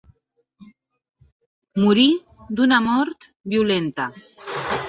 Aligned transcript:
Morí 1.83 2.07
d'una 2.61 2.83
mort 2.89 3.29
violenta. 3.57 4.13